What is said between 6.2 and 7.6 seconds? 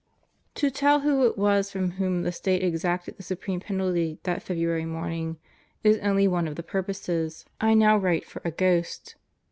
one of the purposes